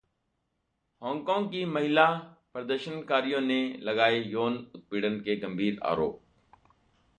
Hong Kong 1.01 1.47
की 1.47 1.63
महिला 1.65 2.05
प्रदर्शनकारियों 2.53 3.41
ने 3.41 3.61
लगाए 3.81 4.19
यौन 4.21 4.57
उत्पीड़न 4.75 5.19
के 5.19 5.35
गंभीर 5.35 5.79
आरोप 5.83 6.19